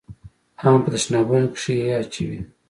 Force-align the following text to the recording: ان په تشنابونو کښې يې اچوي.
ان 0.63 0.75
په 0.83 0.89
تشنابونو 0.93 1.47
کښې 1.53 1.73
يې 1.81 1.89
اچوي. 2.01 2.39